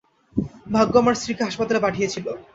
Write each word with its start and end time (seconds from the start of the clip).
ভাগ্য 0.73 0.93
আমার 0.97 1.15
স্ত্রীকে 1.15 1.45
হাসপাতালে 1.47 1.83
পাঠিয়েছিল। 1.85 2.25